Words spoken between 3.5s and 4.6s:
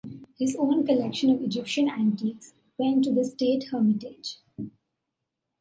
Hermitage.